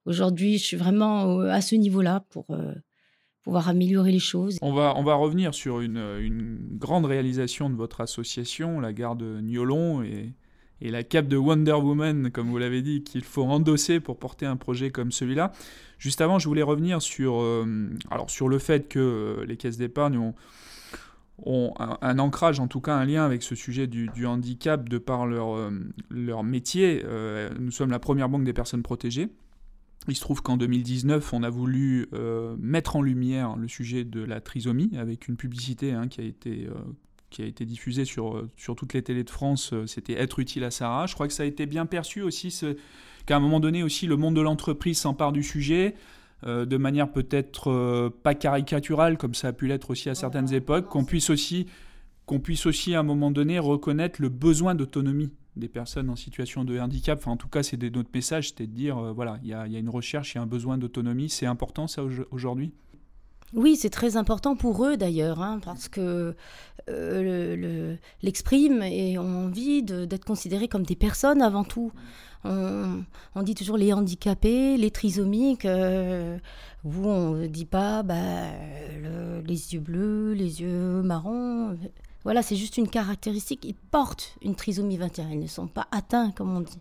aujourd'hui, 0.04 0.58
je 0.58 0.64
suis 0.64 0.76
vraiment 0.76 1.40
à 1.40 1.60
ce 1.60 1.74
niveau-là 1.74 2.24
pour 2.30 2.46
euh, 2.50 2.74
pouvoir 3.42 3.68
améliorer 3.68 4.12
les 4.12 4.18
choses. 4.18 4.58
On 4.62 4.72
va, 4.72 4.94
on 4.96 5.02
va 5.02 5.14
revenir 5.14 5.54
sur 5.54 5.80
une, 5.80 5.98
une 6.20 6.58
grande 6.72 7.06
réalisation 7.06 7.70
de 7.70 7.74
votre 7.74 8.00
association, 8.00 8.80
la 8.80 8.92
gare 8.92 9.16
de 9.16 9.40
Niolon 9.40 10.02
et, 10.02 10.34
et 10.80 10.90
la 10.90 11.02
cape 11.02 11.28
de 11.28 11.36
Wonder 11.36 11.72
Woman, 11.72 12.30
comme 12.30 12.48
vous 12.48 12.58
l'avez 12.58 12.82
dit, 12.82 13.02
qu'il 13.02 13.24
faut 13.24 13.44
endosser 13.44 14.00
pour 14.00 14.18
porter 14.18 14.46
un 14.46 14.56
projet 14.56 14.90
comme 14.90 15.12
celui-là. 15.12 15.52
Juste 15.98 16.20
avant, 16.20 16.38
je 16.38 16.46
voulais 16.46 16.62
revenir 16.62 17.02
sur, 17.02 17.40
euh, 17.40 17.90
alors 18.10 18.30
sur 18.30 18.48
le 18.48 18.58
fait 18.58 18.88
que 18.88 19.44
les 19.46 19.56
caisses 19.56 19.78
d'épargne 19.78 20.16
ont 20.18 20.34
un, 21.78 22.18
ancrage, 22.18 22.60
en 22.60 22.66
tout 22.66 22.80
cas 22.80 22.96
un 22.96 23.04
lien 23.04 23.24
avec 23.24 23.42
ce 23.42 23.54
sujet 23.54 23.86
du, 23.86 24.26
handicap 24.26 24.88
de 24.88 24.98
par 24.98 25.26
leur, 25.26 25.56
euh, 25.56 25.70
leur 26.10 26.42
métier. 26.42 27.02
Euh, 27.04 27.50
nous 27.58 27.70
sommes 27.70 27.90
la 27.90 27.98
première 27.98 28.28
banque 28.28 28.44
des 28.44 28.52
personnes 28.52 28.82
protégées. 28.82 29.28
Il 30.08 30.16
se 30.16 30.20
trouve 30.20 30.42
qu'en 30.42 30.56
2019, 30.56 31.32
on 31.32 31.42
a 31.42 31.50
voulu 31.50 32.08
euh, 32.14 32.56
mettre 32.58 32.96
en 32.96 33.02
lumière 33.02 33.56
le 33.56 33.68
sujet 33.68 34.04
de 34.04 34.20
la 34.20 34.40
trisomie 34.40 34.90
avec 34.96 35.28
une 35.28 35.36
publicité 35.36 35.92
hein, 35.92 36.08
qui, 36.08 36.20
a 36.20 36.24
été, 36.24 36.68
qui 37.30 37.42
a 37.42 37.46
été 37.46 37.64
diffusée 37.64 38.04
sur, 38.04 38.48
sur 38.56 38.74
toutes 38.74 38.94
les 38.94 39.02
télés 39.02 39.24
de 39.24 39.30
France. 39.30 39.74
C'était 39.86 40.14
Être 40.14 40.38
utile 40.38 40.64
à 40.64 40.70
Sarah. 40.70 41.06
Je 41.06 41.14
crois 41.14 41.26
que 41.26 41.34
ça 41.34 41.42
a 41.42 41.46
été 41.46 41.66
bien 41.66 41.86
perçu 41.86 42.22
aussi, 42.22 42.58
qu'à 43.26 43.36
un 43.36 43.40
moment 43.40 43.60
donné 43.60 43.82
aussi, 43.82 44.06
le 44.06 44.16
monde 44.16 44.34
de 44.34 44.40
l'entreprise 44.40 44.98
s'empare 44.98 45.32
du 45.32 45.42
sujet. 45.42 45.94
Euh, 46.46 46.64
de 46.64 46.76
manière 46.76 47.10
peut-être 47.10 47.68
euh, 47.68 48.10
pas 48.22 48.34
caricaturale 48.34 49.18
comme 49.18 49.34
ça 49.34 49.48
a 49.48 49.52
pu 49.52 49.66
l'être 49.66 49.90
aussi 49.90 50.08
à 50.08 50.14
certaines 50.14 50.54
époques, 50.54 50.86
qu'on 50.86 51.04
puisse 51.04 51.30
aussi 51.30 51.66
qu'on 52.26 52.38
puisse 52.38 52.66
aussi 52.66 52.94
à 52.94 53.00
un 53.00 53.02
moment 53.02 53.30
donné 53.30 53.58
reconnaître 53.58 54.20
le 54.20 54.28
besoin 54.28 54.74
d'autonomie 54.74 55.32
des 55.56 55.66
personnes 55.66 56.10
en 56.10 56.14
situation 56.14 56.62
de 56.62 56.78
handicap. 56.78 57.18
Enfin, 57.18 57.32
en 57.32 57.36
tout 57.38 57.48
cas, 57.48 57.62
c'est 57.62 57.82
notre 57.82 58.10
message, 58.14 58.50
c'était 58.50 58.66
de 58.66 58.72
dire, 58.72 58.98
euh, 58.98 59.12
voilà, 59.12 59.40
il 59.42 59.48
y, 59.48 59.54
a 59.54 59.66
une 59.66 59.88
recherche, 59.88 60.34
il 60.34 60.36
y 60.36 60.38
a 60.38 60.42
un 60.42 60.46
besoin 60.46 60.76
d'autonomie. 60.76 61.30
C'est 61.30 61.46
important 61.46 61.88
ça 61.88 62.04
aujourd'hui? 62.30 62.72
Oui, 63.54 63.76
c'est 63.76 63.90
très 63.90 64.16
important 64.16 64.56
pour 64.56 64.84
eux 64.84 64.96
d'ailleurs, 64.96 65.40
hein, 65.40 65.60
parce 65.64 65.88
que 65.88 66.34
euh, 66.88 67.96
l'expriment 68.22 68.82
et 68.82 69.18
ont 69.18 69.46
envie 69.46 69.82
d'être 69.82 70.24
considérés 70.24 70.68
comme 70.68 70.84
des 70.84 70.96
personnes 70.96 71.42
avant 71.42 71.64
tout. 71.64 71.92
On, 72.44 73.42
dit 73.42 73.54
toujours 73.54 73.76
les 73.76 73.92
handicapés, 73.92 74.76
les 74.76 74.90
trisomiques. 74.90 75.64
Euh, 75.64 76.38
vous, 76.84 77.08
on 77.08 77.32
ne 77.32 77.46
dit 77.46 77.66
pas 77.66 78.02
bah, 78.02 78.46
les 79.44 79.74
yeux 79.74 79.80
bleus, 79.80 80.32
les 80.32 80.62
yeux 80.62 81.02
marrons. 81.02 81.76
Voilà, 82.24 82.42
c'est 82.42 82.56
juste 82.56 82.76
une 82.76 82.88
caractéristique. 82.88 83.64
Ils 83.64 83.74
portent 83.74 84.36
une 84.42 84.54
trisomie 84.54 84.96
21. 84.96 85.30
Ils 85.30 85.40
ne 85.40 85.46
sont 85.46 85.66
pas 85.66 85.88
atteints, 85.90 86.30
comme 86.30 86.56
on 86.56 86.60
dit. 86.60 86.80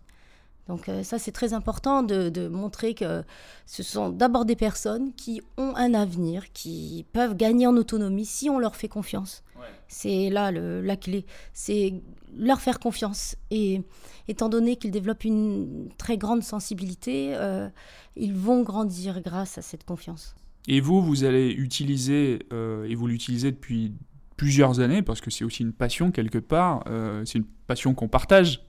Donc 0.68 0.90
euh, 0.90 1.04
ça, 1.04 1.20
c'est 1.20 1.32
très 1.32 1.54
important 1.54 2.04
de, 2.04 2.48
montrer 2.48 2.94
que 2.94 3.24
ce 3.66 3.84
sont 3.84 4.10
d'abord 4.10 4.46
des 4.46 4.56
personnes 4.56 5.14
qui 5.14 5.42
ont 5.58 5.74
un 5.76 5.94
avenir, 5.94 6.52
qui 6.52 7.06
peuvent 7.14 7.36
gagner 7.36 7.68
en 7.68 7.76
autonomie 7.76 8.26
si 8.26 8.50
on 8.50 8.60
leur 8.60 8.76
fait 8.76 8.90
confiance. 8.90 9.44
C'est 9.88 10.30
là 10.30 10.52
la 10.52 10.98
clé. 10.98 11.26
C'est 11.54 11.94
leur 12.38 12.60
faire 12.62 12.80
confiance. 12.80 13.36
Et 13.52 13.82
étant 14.28 14.50
donné 14.50 14.76
qu'ils 14.76 14.92
développent 14.92 15.24
une 15.24 15.90
très 15.98 16.18
grande 16.18 16.44
sensibilité, 16.44 17.32
euh, 17.36 17.70
ils 18.16 18.34
vont 18.34 18.64
grandir 18.64 19.22
grâce 19.22 19.58
à 19.58 19.62
cette 19.62 19.86
confiance. 19.86 20.36
Et 20.68 20.82
vous, 20.82 21.02
vous 21.02 21.24
allez 21.24 21.52
utiliser, 21.52 22.40
euh, 22.52 22.84
et 22.84 22.96
vous 22.96 23.08
l'utilisez 23.08 23.52
depuis 23.52 23.94
plusieurs 24.36 24.80
années, 24.82 25.02
parce 25.02 25.22
que 25.22 25.32
c'est 25.32 25.46
aussi 25.46 25.64
une 25.64 25.74
passion 25.74 26.12
quelque 26.12 26.38
part, 26.38 26.84
euh, 26.88 27.24
c'est 27.26 27.40
une 27.40 27.48
passion 27.68 27.94
qu'on 27.94 28.10
partage. 28.10 28.62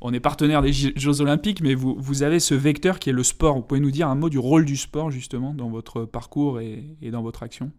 On 0.00 0.12
est 0.12 0.20
partenaire 0.20 0.62
des 0.62 0.72
Jeux 0.72 1.20
Olympiques, 1.20 1.60
mais 1.60 1.74
vous, 1.74 2.22
avez 2.22 2.38
ce 2.38 2.54
vecteur 2.54 3.00
qui 3.00 3.10
est 3.10 3.12
le 3.12 3.24
sport. 3.24 3.56
Vous 3.56 3.62
pouvez 3.62 3.80
nous 3.80 3.90
dire 3.90 4.08
un 4.08 4.14
mot 4.14 4.28
du 4.28 4.38
rôle 4.38 4.64
du 4.64 4.76
sport 4.76 5.10
justement 5.10 5.54
dans 5.54 5.68
votre 5.68 6.04
parcours 6.04 6.60
et, 6.60 6.96
et 7.02 7.10
dans 7.10 7.22
votre 7.22 7.42
action? 7.42 7.72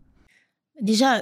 Déjà, 0.82 1.22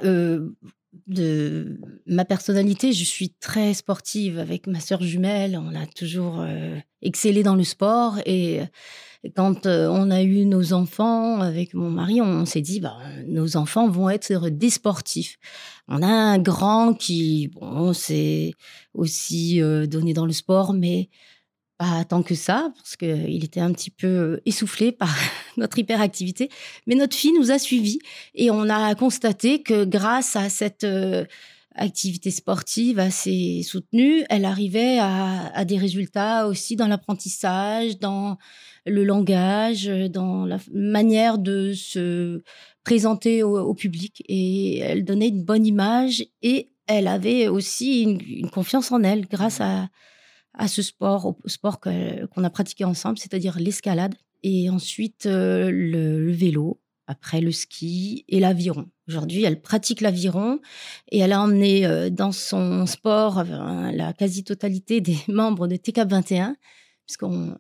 de 1.08 1.80
ma 2.06 2.26
personnalité, 2.26 2.94
je 2.94 3.04
suis 3.04 3.30
très 3.30 3.74
sportive. 3.74 4.40
Avec 4.40 4.68
ma 4.68 4.80
sœur 4.80 5.02
jumelle, 5.02 5.60
on 5.62 5.76
a 5.76 5.86
toujours 5.86 6.40
euh, 6.40 6.78
excellé 7.02 7.44
dans 7.44 7.56
le 7.56 7.64
sport. 7.64 8.20
Et, 8.26 8.62
quand 9.36 9.66
euh, 9.66 9.88
on 9.90 10.10
a 10.10 10.22
eu 10.22 10.46
nos 10.46 10.74
enfants 10.74 11.42
avec 11.42 11.74
mon 11.74 11.90
mari, 11.90 12.22
on, 12.22 12.46
s'est 12.46 12.62
dit, 12.62 12.80
bah, 12.80 12.98
nos 13.26 13.58
enfants 13.58 13.90
vont 13.90 14.10
être 14.10 14.50
des 14.50 14.70
sportifs. 14.70 15.38
On 15.88 16.02
a 16.02 16.08
un 16.08 16.38
grand 16.38 16.94
qui, 16.94 17.50
bon, 17.50 17.94
s'est 17.94 18.54
aussi 18.94 19.62
euh, 19.62 19.86
donné 19.86 20.14
dans 20.14 20.26
le 20.26 20.34
sport, 20.34 20.74
mais 20.74 21.10
pas 21.78 22.04
tant 22.06 22.24
que 22.24 22.36
ça, 22.36 22.72
parce 22.76 22.96
qu'il 22.96 23.44
était 23.44 23.60
un 23.60 23.72
petit 23.72 23.92
peu 23.92 24.42
essoufflé 24.46 24.92
par 24.94 25.16
notre 25.58 25.78
hyperactivité. 25.80 26.50
Mais 26.86 26.96
notre 26.96 27.16
fille 27.16 27.34
nous 27.34 27.52
a 27.52 27.60
suivis 27.60 28.00
et 28.36 28.52
on 28.52 28.70
a 28.70 28.96
constaté 28.96 29.62
que 29.62 29.86
grâce 29.86 30.36
à 30.36 30.50
cette 30.50 30.84
euh, 30.84 31.26
activité 31.76 32.32
sportive 32.32 33.00
assez 33.00 33.62
soutenue, 33.64 34.24
elle 34.30 34.46
arrivait 34.46 34.98
à, 35.00 35.64
des 35.66 35.78
résultats 35.78 36.48
aussi 36.48 36.76
dans 36.76 36.88
l'apprentissage, 36.88 38.00
dans 38.00 38.38
le 38.86 39.04
langage, 39.04 39.86
dans 39.86 40.46
la 40.46 40.58
manière 40.74 41.38
de 41.38 41.74
se 41.74 42.42
présenter 42.84 43.44
au, 43.44 43.74
public. 43.76 44.24
Et 44.28 44.80
elle 44.80 45.06
donnait 45.06 45.28
une 45.28 45.44
bonne 45.44 45.68
image 45.68 46.26
et 46.42 46.72
elle 46.88 47.08
avait 47.08 47.48
aussi 47.48 48.04
une 48.04 48.50
confiance 48.50 48.92
en 48.92 49.04
elle 49.04 49.28
grâce 49.28 49.62
à 49.62 49.90
à 50.58 50.68
ce 50.68 50.82
sport, 50.82 51.38
au 51.44 51.48
sport 51.48 51.80
qu'on 51.80 52.44
a 52.44 52.50
pratiqué 52.50 52.84
ensemble, 52.84 53.18
c'est-à-dire 53.18 53.60
l'escalade, 53.60 54.16
et 54.44 54.70
ensuite 54.70 55.26
euh, 55.26 55.70
le, 55.72 56.32
vélo, 56.32 56.80
après 57.08 57.42
le 57.42 57.52
ski 57.52 58.26
et 58.28 58.40
l'aviron. 58.40 58.90
Aujourd'hui, 59.08 59.44
elle 59.44 59.62
pratique 59.62 60.02
l'aviron 60.02 60.60
et 61.12 61.20
elle 61.20 61.32
a 61.32 61.42
emmené 61.42 61.86
euh, 61.86 62.10
dans 62.10 62.32
son 62.32 62.86
sport 62.86 63.40
euh, 63.40 63.92
la 63.92 64.14
quasi-totalité 64.14 65.02
des 65.02 65.18
membres 65.28 65.68
de 65.68 65.76
TCAP 65.76 66.10
21, 66.10 66.56
puisqu'on, 67.06 67.58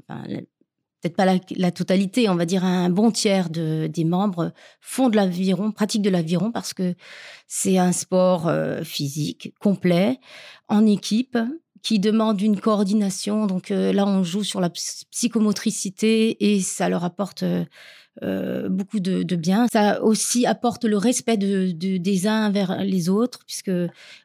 peut-être 1.01 1.15
pas 1.15 1.25
la, 1.25 1.71
totalité, 1.71 2.27
on 2.27 2.35
va 2.35 2.45
dire 2.45 2.65
un 2.65 2.89
bon 2.89 3.11
tiers 3.11 3.49
de, 3.49 3.87
des 3.87 4.03
membres 4.03 4.51
font 4.81 5.09
de 5.09 5.15
l'aviron, 5.15 5.71
pratiquent 5.71 6.01
de 6.01 6.09
l'aviron 6.09 6.51
parce 6.51 6.73
que 6.73 6.95
c'est 7.47 7.77
un 7.77 7.93
sport 7.93 8.51
physique 8.83 9.53
complet, 9.61 10.19
en 10.67 10.85
équipe, 10.85 11.37
qui 11.87 11.99
demande 11.99 12.41
une 12.41 12.59
coordination. 12.59 13.47
Donc 13.47 13.71
euh, 13.71 13.93
là, 13.93 14.05
on 14.05 14.21
joue 14.21 14.43
sur 14.43 14.59
la 14.59 14.69
psychomotricité 14.69 16.51
et 16.53 16.59
ça 16.59 16.89
leur 16.89 17.05
apporte 17.05 17.43
euh, 17.43 17.63
euh, 18.23 18.67
beaucoup 18.67 18.99
de, 18.99 19.23
bien. 19.37 19.67
Ça 19.71 20.03
aussi 20.03 20.45
apporte 20.45 20.83
le 20.83 20.97
respect 20.97 21.37
de, 21.37 21.71
des 21.71 22.27
uns 22.27 22.49
vers 22.49 22.83
les 22.83 23.07
autres, 23.07 23.39
puisque 23.45 23.71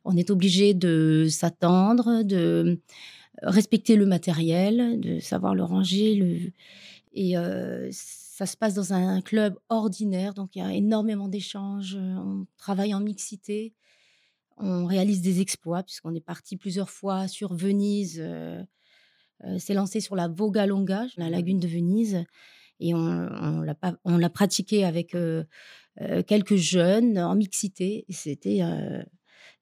on 0.04 0.16
est 0.16 0.31
obligé 0.31 0.75
de 0.75 1.28
s'attendre, 1.31 2.25
de 2.25 2.81
respecter 3.45 3.95
le 3.95 4.07
matériel, 4.07 4.99
de 4.99 5.21
savoir 5.21 5.54
le 5.54 5.62
ranger. 5.62 6.52
Et 7.14 7.35
ça 7.92 8.47
se 8.47 8.57
passe 8.57 8.75
dans 8.75 8.92
un 8.92 9.21
club 9.21 9.57
ordinaire, 9.69 10.35
donc 10.35 10.57
il 10.57 10.59
y 10.59 10.62
a 10.62 10.73
énormément 10.73 11.28
d'échanges. 11.28 11.97
On 11.97 12.45
travaille 12.57 12.92
en 12.92 13.00
mixité. 13.00 13.73
On 14.64 14.87
réalise 14.87 15.23
des 15.23 15.40
exploits 15.40 15.83
puisqu'on 15.83 16.14
est 16.14 16.25
parti 16.25 16.57
plusieurs 16.57 16.88
fois 16.88 17.26
sur 17.26 17.52
Venise. 17.52 18.21
Euh, 18.25 18.62
euh, 19.45 19.59
s'est 19.59 19.75
lancé 19.75 20.00
sur 20.00 20.14
la 20.14 20.28
Vogalonga, 20.28 21.07
la 21.16 21.28
lagune 21.28 21.59
de 21.59 21.66
Venise, 21.66 22.25
et 22.78 22.95
on, 22.95 23.64
on 24.04 24.19
l'a 24.19 24.31
pratiqué 24.31 24.85
avec 24.85 25.16
euh, 25.16 25.42
quelques 26.28 26.54
jeunes 26.54 27.19
en 27.19 27.35
mixité. 27.35 28.04
Et 28.09 28.12
c'était 28.12 28.61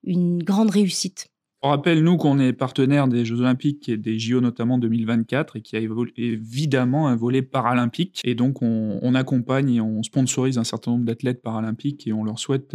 une 0.05 0.43
grande 0.43 0.71
réussite. 0.71 1.29
On 1.63 1.69
rappelle, 1.69 2.03
nous, 2.03 2.19
qu'on 2.19 2.39
est 2.39 2.53
partenaire 2.53 3.09
des 3.09 3.25
Jeux 3.25 3.41
Olympiques 3.41 3.89
et 3.89 3.97
des 3.97 4.19
JO 4.19 4.41
notamment 4.41 4.79
2024 4.79 5.57
et 5.57 5.63
qui 5.63 5.77
a 5.77 5.81
évidemment 5.81 7.09
un 7.09 7.17
volet 7.17 7.43
paralympique. 7.43 8.21
Et 8.25 8.35
donc, 8.35 8.61
on, 8.63 9.15
accompagne 9.15 9.75
et 9.75 9.81
on 9.81 10.03
sponsorise 10.03 10.59
un 10.59 10.65
certain 10.65 10.93
nombre 10.93 11.05
d'athlètes 11.05 11.43
paralympiques 11.43 12.07
et 12.07 12.13
on 12.13 12.25
leur 12.25 12.39
souhaite 12.39 12.75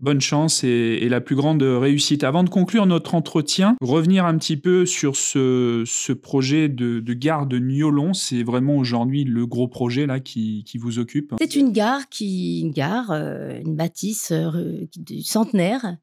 bonne 0.00 0.20
chance 0.20 0.64
et, 0.64 1.08
la 1.08 1.20
plus 1.20 1.36
grande 1.36 1.62
réussite. 1.62 2.24
Avant 2.24 2.44
de 2.44 2.48
conclure 2.48 2.86
notre 2.86 3.14
entretien, 3.14 3.76
revenir 3.80 4.26
un 4.26 4.36
petit 4.38 4.56
peu 4.56 4.86
sur 4.86 5.16
ce, 5.16 6.12
projet 6.12 6.68
de, 6.68 7.00
gare 7.12 7.46
de 7.46 7.58
Niolon. 7.58 8.12
C'est 8.12 8.42
vraiment 8.42 8.76
aujourd'hui 8.76 9.24
le 9.24 9.46
gros 9.46 9.68
projet 9.68 10.06
là 10.06 10.20
qui, 10.20 10.64
vous 10.78 10.98
occupe. 10.98 11.34
C'est 11.38 11.54
une 11.54 11.72
gare 11.72 12.08
qui, 12.08 12.60
une 12.60 12.72
gare, 12.72 13.10
euh, 13.10 13.60
une 13.64 13.76
bâtisse 13.76 14.32
euh, 14.32 14.86
du 14.96 15.22
centenaire 15.22 15.96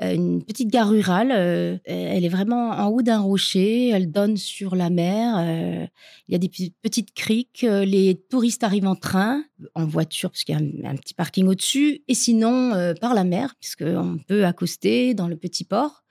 une 0.00 0.42
petite 0.42 0.70
gare 0.70 0.88
rurale. 0.88 1.30
Euh, 1.32 1.78
elle 1.84 2.24
est 2.24 2.30
vraiment 2.30 2.70
en 2.70 2.88
haut 2.88 3.02
d'un 3.02 3.20
rocher. 3.20 3.88
Elle 3.88 4.10
donne 4.10 4.36
sur 4.36 4.74
la 4.74 4.90
mer. 4.90 5.36
Euh, 5.38 5.86
il 6.28 6.32
y 6.32 6.34
a 6.34 6.38
des 6.38 6.50
petites 6.82 7.12
criques. 7.14 7.62
Les 7.62 8.14
touristes 8.30 8.64
arrivent 8.64 8.86
en 8.86 8.96
train, 8.96 9.44
en 9.74 9.84
voiture, 9.84 10.30
parce 10.30 10.44
qu'il 10.44 10.54
y 10.54 10.58
a 10.58 10.90
un, 10.90 10.96
petit 10.96 11.14
parking 11.14 11.46
au-dessus, 11.46 12.02
et 12.08 12.14
sinon 12.14 12.94
par 13.00 13.14
la 13.14 13.24
mer, 13.24 13.54
puisqu'on 13.60 14.18
peut 14.26 14.46
accoster 14.46 15.14
dans 15.14 15.28
le 15.28 15.36
petit 15.36 15.64
port. 15.64 16.02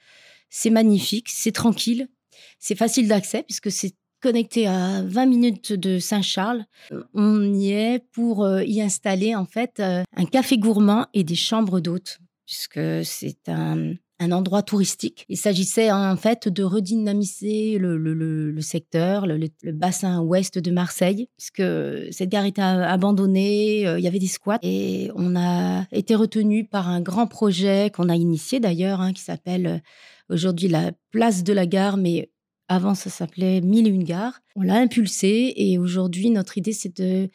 C'est 0.49 0.69
magnifique, 0.69 1.29
c'est 1.29 1.53
tranquille, 1.53 2.09
c'est 2.59 2.75
facile 2.75 3.07
d'accès, 3.07 3.43
puisque 3.43 3.71
c'est 3.71 3.95
connecté 4.21 4.67
à 4.67 5.01
20 5.03 5.25
minutes 5.25 5.73
de 5.73 5.97
Saint-Charles. 5.97 6.65
On 7.13 7.53
y 7.53 7.71
est 7.71 8.03
pour 8.11 8.47
y 8.59 8.81
installer 8.81 9.35
en 9.35 9.45
fait 9.45 9.79
un 9.79 10.25
café 10.25 10.57
gourmand 10.57 11.07
et 11.13 11.23
des 11.23 11.35
chambres 11.35 11.79
d'hôtes 11.79 12.19
puisque 12.51 13.05
c'est 13.05 13.47
un, 13.47 13.95
endroit 14.19 14.61
touristique. 14.61 15.25
Il 15.29 15.37
s'agissait 15.37 15.89
en 15.89 16.17
fait 16.17 16.49
de 16.49 16.63
redynamiser 16.63 17.77
le, 17.79 18.59
secteur, 18.59 19.25
le, 19.25 19.49
bassin 19.71 20.19
ouest 20.21 20.59
de 20.59 20.69
Marseille, 20.69 21.29
puisque 21.37 21.63
cette 22.11 22.29
gare 22.29 22.45
était 22.45 22.61
abandonnée, 22.61 23.87
euh, 23.87 23.97
il 23.97 24.03
y 24.03 24.07
avait 24.07 24.19
des 24.19 24.27
squats, 24.27 24.59
et 24.61 25.11
on 25.15 25.35
a 25.37 25.85
été 25.93 26.13
retenu 26.13 26.65
par 26.65 26.89
un 26.89 26.99
grand 27.01 27.25
projet 27.25 27.89
qu'on 27.89 28.09
a 28.09 28.15
initié 28.15 28.59
d'ailleurs, 28.59 28.99
hein, 28.99 29.13
qui 29.13 29.21
s'appelle 29.21 29.65
euh, 29.65 29.79
aujourd'hui 30.29 30.67
la 30.67 30.91
place 31.11 31.43
de 31.43 31.53
la 31.53 31.65
gare, 31.65 31.95
mais 31.95 32.29
avant 32.67 32.95
ça 32.95 33.09
s'appelait 33.09 33.61
Mille 33.61 33.87
et 33.87 33.91
une 33.91 34.03
gares. 34.03 34.41
On 34.57 34.61
l'a 34.61 34.75
impulsé 34.75 35.53
et 35.55 35.77
aujourd'hui 35.77 36.29
notre 36.29 36.57
idée 36.57 36.73
c'est 36.73 36.95
de 37.01 37.29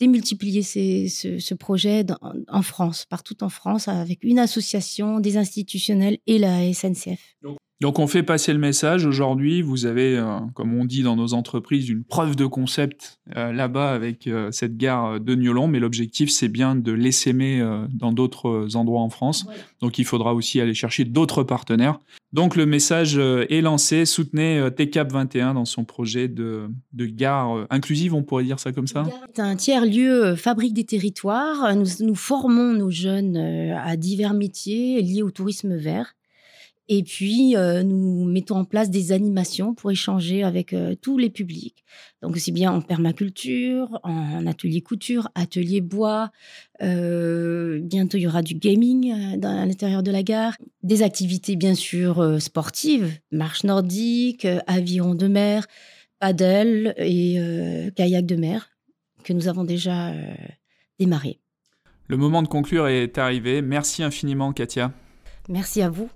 démultiplier 0.00 0.62
ce, 0.62 1.54
projet 1.54 2.04
en 2.48 2.62
France, 2.62 3.06
partout 3.06 3.42
en 3.42 3.48
France, 3.48 3.88
avec 3.88 4.22
une 4.22 4.38
association, 4.38 5.20
des 5.20 5.36
institutionnels 5.36 6.18
et 6.26 6.38
la 6.38 6.72
SNCF. 6.72 7.36
On 7.82 8.06
fait 8.06 8.22
passer 8.22 8.52
le 8.52 8.58
message. 8.58 9.06
Aujourd'hui, 9.06 9.62
vous 9.62 9.86
avez, 9.86 10.16
euh, 10.16 10.38
comme 10.54 10.74
on 10.74 10.84
dit 10.84 11.02
dans 11.02 11.16
nos 11.16 11.34
entreprises, 11.34 11.88
une 11.88 12.04
preuve 12.04 12.36
de 12.36 12.46
concept 12.46 13.20
euh, 13.36 13.52
là-bas 13.52 13.92
avec 13.92 14.26
euh, 14.26 14.50
cette 14.52 14.76
gare 14.76 15.20
de 15.20 15.34
Niolon, 15.34 15.68
mais 15.68 15.80
l'objectif, 15.80 16.30
c'est 16.30 16.48
bien 16.48 16.76
de 16.76 16.92
l'essaimer 16.92 17.62
dans 17.92 18.12
d'autres 18.12 18.76
endroits 18.76 19.00
en 19.00 19.10
France. 19.10 19.46
Donc 19.80 19.98
il 19.98 20.04
faudra 20.04 20.34
aussi 20.34 20.60
aller 20.60 20.74
chercher 20.74 21.04
d'autres 21.04 21.42
partenaires. 21.42 21.98
Donc 22.32 22.56
le 22.56 22.66
message 22.66 23.16
est 23.16 23.60
lancé. 23.60 24.06
Soutenez 24.06 24.68
TCAP 24.76 25.12
21 25.12 25.54
dans 25.54 25.64
son 25.64 25.84
projet 25.84 26.28
de, 26.28 26.68
de 26.92 27.06
gare 27.06 27.66
inclusive, 27.70 28.14
on 28.14 28.22
pourrait 28.22 28.44
dire 28.44 28.58
ça 28.58 28.72
comme 28.72 28.86
ça 28.86 29.04
C'est 29.34 29.42
un 29.42 29.56
tiers-lieu 29.56 30.34
fabrique 30.36 30.74
des 30.74 30.84
territoires. 30.84 31.74
Nous, 31.76 31.86
nous 32.00 32.14
formons 32.14 32.72
nos 32.72 32.90
jeunes 32.90 33.36
à 33.36 33.96
divers 33.96 34.34
métiers 34.34 35.00
liés 35.02 35.22
au 35.22 35.30
tourisme 35.30 35.76
vert. 35.76 36.14
Et 36.88 37.02
puis, 37.02 37.56
euh, 37.56 37.82
nous 37.82 38.24
mettons 38.26 38.56
en 38.56 38.64
place 38.64 38.90
des 38.90 39.12
animations 39.12 39.74
pour 39.74 39.90
échanger 39.90 40.42
avec 40.42 40.74
euh, 40.74 40.94
tous 41.00 41.16
les 41.16 41.30
publics. 41.30 41.82
Donc, 42.20 42.36
aussi 42.36 42.52
bien 42.52 42.72
en 42.72 42.82
permaculture, 42.82 44.00
en 44.02 44.46
atelier 44.46 44.82
couture, 44.82 45.30
atelier 45.34 45.80
bois. 45.80 46.30
Euh, 46.82 47.80
bientôt, 47.82 48.18
il 48.18 48.22
y 48.22 48.26
aura 48.26 48.42
du 48.42 48.54
gaming 48.54 49.38
dans, 49.38 49.62
à 49.62 49.64
l'intérieur 49.64 50.02
de 50.02 50.10
la 50.10 50.22
gare. 50.22 50.56
Des 50.82 51.02
activités, 51.02 51.56
bien 51.56 51.74
sûr, 51.74 52.40
sportives, 52.40 53.10
marche 53.32 53.64
nordique, 53.64 54.46
aviron 54.66 55.14
de 55.14 55.26
mer, 55.26 55.66
paddle 56.18 56.94
et 56.98 57.38
kayak 57.96 58.26
de 58.26 58.36
mer, 58.36 58.68
que 59.22 59.32
nous 59.32 59.48
avons 59.48 59.64
déjà 59.64 60.12
démarré. 60.98 61.40
Le 62.08 62.18
moment 62.18 62.42
de 62.42 62.48
conclure 62.48 62.88
est 62.88 63.16
arrivé. 63.16 63.62
Merci 63.62 64.02
infiniment, 64.02 64.52
Katia. 64.52 64.92
Merci 65.48 65.80
à 65.80 65.88
vous. 65.88 66.10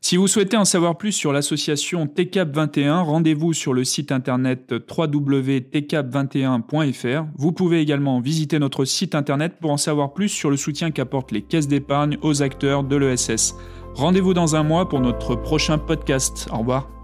Si 0.00 0.16
vous 0.16 0.28
souhaitez 0.28 0.56
en 0.56 0.64
savoir 0.64 0.96
plus 0.96 1.12
sur 1.12 1.32
l'association 1.32 2.06
TCAP 2.06 2.54
21, 2.54 3.00
rendez-vous 3.00 3.52
sur 3.52 3.74
le 3.74 3.84
site 3.84 4.12
internet 4.12 4.72
www.tcap21.fr. 4.72 7.26
Vous 7.36 7.52
pouvez 7.52 7.80
également 7.80 8.20
visiter 8.20 8.58
notre 8.58 8.84
site 8.84 9.14
internet 9.14 9.54
pour 9.60 9.72
en 9.72 9.76
savoir 9.76 10.12
plus 10.12 10.28
sur 10.28 10.50
le 10.50 10.56
soutien 10.56 10.90
qu'apportent 10.90 11.32
les 11.32 11.42
caisses 11.42 11.68
d'épargne 11.68 12.18
aux 12.22 12.42
acteurs 12.42 12.84
de 12.84 12.96
l'ESS. 12.96 13.54
Rendez-vous 13.94 14.34
dans 14.34 14.56
un 14.56 14.62
mois 14.62 14.88
pour 14.88 15.00
notre 15.00 15.34
prochain 15.34 15.78
podcast. 15.78 16.48
Au 16.52 16.58
revoir. 16.58 16.95